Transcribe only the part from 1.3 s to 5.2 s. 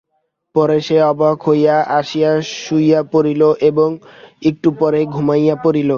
হইয়া আসিয়া শুইয়া পড়িল এবং একটু পরেই